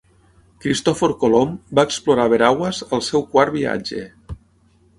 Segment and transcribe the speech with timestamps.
[0.63, 1.51] Cristòfor Colom
[1.81, 4.03] va explorar Veraguas al seu quart viatge.